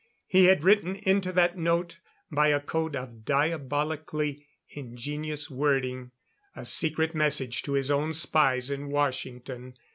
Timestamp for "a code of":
2.47-3.23